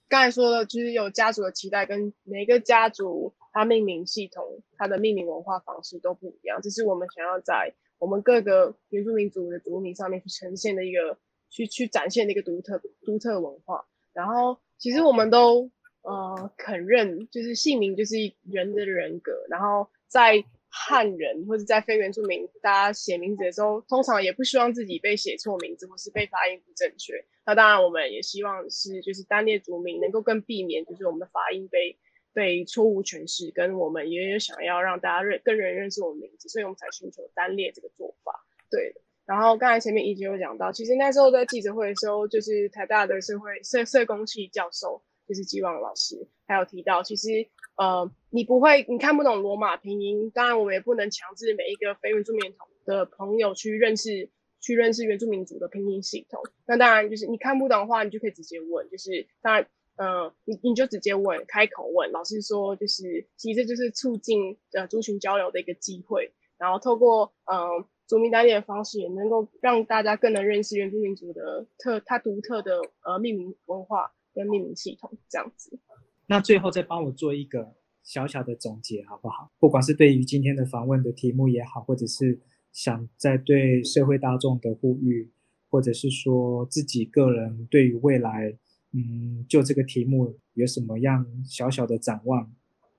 [0.10, 4.44] 刚才说的，就是有家族的期待，跟每个家族它命名系统、
[4.76, 6.60] 它的命名文化方式都不一样。
[6.62, 11.18] 这是我们想要在我们各个原住民族的族名上面去呈现的一个，
[11.50, 13.86] 去去展现的一个独特独特文化。
[14.12, 15.72] 然后，其实我们都
[16.02, 18.16] 呃肯认，就是姓名就是
[18.50, 19.32] 人的人格。
[19.50, 27.14] 然后在汉人或者在非原住民，大家写名字的时候，通常也不希望自己被写错名字，或是被发音不正确。
[27.46, 31.98] 那当然，我们也希望是就是单列族名能够更避免，就是我们的发音被
[32.34, 33.52] 被错误诠释。
[33.52, 38.32] 跟我们也有想要让大家认更人认识我们名字，所以我们才寻求单列这个做法。
[38.70, 39.02] 对的。
[39.26, 47.48] 然后刚才前面一直有讲到，其实那时候在记者会的时候，就是台大的社会社社工系教授，就是季望老师，还有提到，其实。
[47.78, 52.54] 呃，你不会，你看不懂罗马拼音，当然我们也不能强制每一个非原住民
[52.86, 54.30] 的朋友去认识，
[54.60, 56.44] 去认识原住民族的拼音系统。
[56.68, 62.12] 那当然就是你看不懂的话，你就可以直接问，就是当然，呃，你你就直接问，开口问。
[62.12, 75.80] 老师说，就是其实就是促进呃族群交流的一个机会，然后透过嗯族名单列的方式，也能够让大家更能认识原住民族的特它独特的呃命名文化跟命名系统这样子。
[76.28, 79.52] 那最后再帮我做一个小小的总结，好不好？
[79.60, 82.40] 不管是对于今天的访问的题目也好，或者是
[82.72, 85.30] 想在对社会大众的呼吁，
[85.70, 88.58] 或者是说自己个人对于未来，
[88.94, 92.52] 嗯，就这个题目有什么样小小的展望，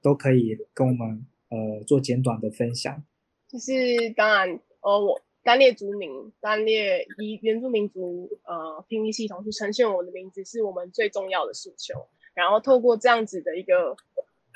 [0.03, 3.03] 都可以跟我们呃做简短的分享。
[3.49, 3.72] 就是
[4.16, 12.07] 当然，呃，我单列族名，单列以原住民族呃拼音系统去呈现我们的名字，是我们最重要的诉求。
[12.34, 13.97] 然后透过这样子的一个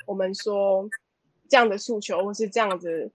[0.05, 0.89] 我们说
[1.49, 3.11] 这样的诉求，或是这样子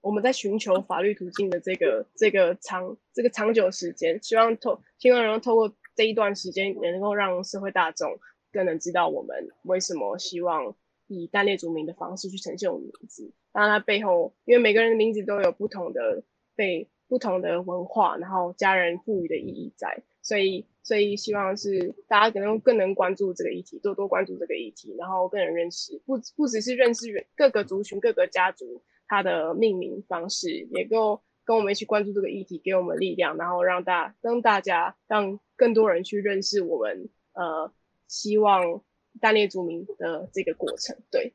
[0.00, 8.18] 我们在寻求法律途径的这个这个长这个长久时间，希望透希望能够透过这一段时间，能够让社会大众
[8.52, 10.76] 更能知道我们为什么希望
[11.08, 13.32] 以单列族名的方式去呈现我们的名字。
[13.52, 16.22] 当然，它背后因为每个人的名字都有不同的
[16.56, 37.70] 被不同的文化，然后家人赋予的意义在，所以所以希望是大家可能更能关注这个议题，多多关注这个议题，然后更能认识不不只是认识各个族群、各个家族它的命名方式，也够跟我们一起关注这个议题，给我们力量，然后让大让大家让更多人去认识我们呃
[38.08, 38.82] 希望
[39.20, 40.96] 单列族民的这个过程。
[41.10, 41.34] 对，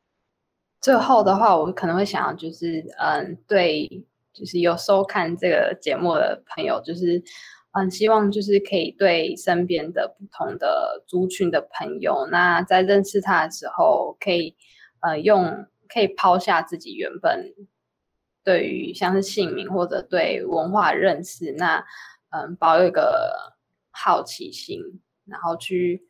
[0.82, 4.03] 最后的话，我可能会想要就是嗯对。
[4.41, 7.21] 就是有收看这个节目的朋友，就是
[7.73, 14.55] 嗯，希望就是可以对身边的不同的族群的朋友，那在认识他的时候，可以
[15.01, 17.53] 呃用可以抛下自己原本
[18.43, 21.85] 对于像是姓名或者对文化认识，那
[22.31, 23.53] 嗯，保有一个
[23.91, 24.81] 好奇心，
[25.25, 26.01] 然后去。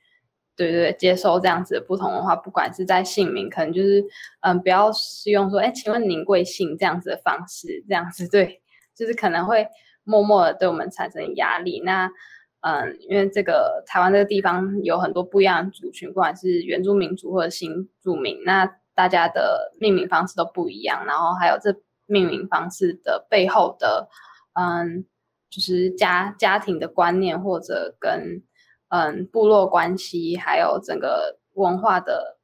[0.69, 4.05] 对对，接受这样子的不同的话，不管是在姓名，可能就是
[4.41, 8.61] 嗯，不要是用说，哎，请问您贵姓这样子的方式，这样子对，
[8.95, 9.67] 就是可能会
[10.03, 11.81] 默默的对我们产生压力。
[11.83, 12.11] 那
[12.59, 24.07] 嗯，因为这个台湾这个地方有很多不一样的族群，不管是原住民族或者新住民，那大家的命名方式都不一样，然后还有这命名方式的背后的
[24.53, 25.05] 嗯，
[25.49, 28.43] 就是家家庭的观念或者跟。
[28.91, 32.37] 嗯，部落关系还有整个文化的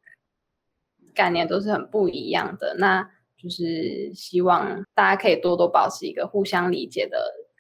[1.14, 2.74] 概念都是很不一样的。
[2.80, 7.18] 那就是希望大家可以多多保持一个互相理解的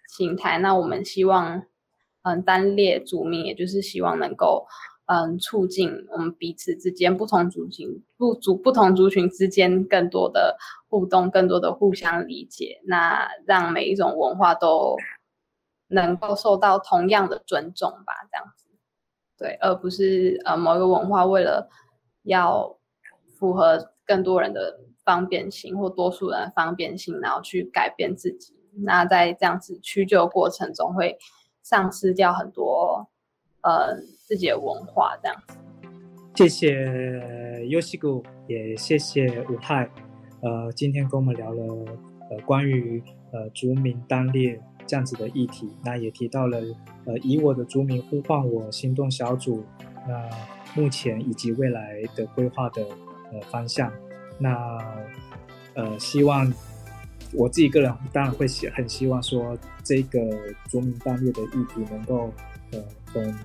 [0.08, 0.58] 心态。
[0.60, 1.64] 那我们希望，
[2.24, 4.66] 嗯，单列族名，也就是希望能够，
[5.06, 10.58] 嗯，促进我们彼此之间不同族群不族不同族群之间更多的
[10.88, 12.80] 互动，更多的互相理解。
[12.86, 14.96] 那让每一种文化都
[15.90, 18.67] 能够受到同样的尊重吧，这样子。
[19.38, 21.70] 对，而不是呃某一个文化为了
[22.24, 22.78] 要
[23.38, 28.56] 符合更多人的方便性或多数人方便性，然后去改变自己。
[28.84, 31.18] 那在这样子屈就过程中，会
[31.62, 33.08] 丧失掉很多
[33.62, 35.18] 呃自己的文化。
[35.22, 35.58] 这样子，
[36.36, 39.90] 谢谢优西谷，也谢谢武泰，
[40.42, 41.64] 呃，今天跟我们聊了
[42.30, 44.60] 呃关于呃族名单列。
[44.88, 46.60] 这样子的议题，那也提到了，
[47.06, 49.64] 呃，以我的族名呼唤我行动小组，
[50.08, 50.30] 那
[50.74, 52.82] 目前以及未来的规划的
[53.32, 53.92] 呃方向，
[54.40, 54.80] 那
[55.74, 56.52] 呃，希望
[57.34, 60.20] 我自己个人当然会希很希望说这个
[60.70, 62.32] 族名单列的议题能够
[62.72, 62.80] 呃
[63.14, 63.36] 很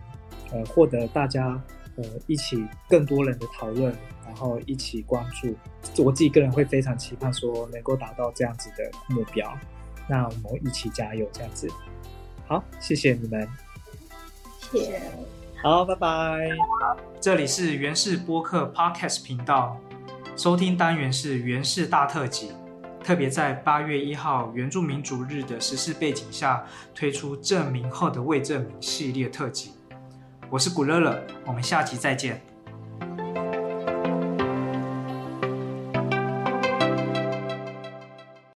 [0.52, 1.60] 呃获得大家
[1.96, 3.92] 呃一起更多人的讨论，
[4.24, 5.54] 然后一起关注，
[6.02, 9.52] 我自己个人会非常期盼说能够达到这样子的目标。
[10.08, 11.68] 那我们一起加油，这样子。
[12.46, 13.48] 好，谢谢你们。
[14.60, 15.00] 谢谢。
[15.62, 16.48] 好，拜拜。
[17.20, 19.78] 这里是原氏播客 Podcast 频道，
[20.36, 22.52] 收听单元是原氏大特辑，
[23.04, 29.72] 特别在八月一号原住民族日的时事背景下，推出证明后的未证明系列特辑。
[30.50, 32.51] 我是古乐乐，我们下集再见。